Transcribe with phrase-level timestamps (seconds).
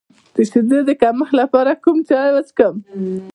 [0.33, 2.75] د شیدو د کمښت لپاره کوم چای وڅښم؟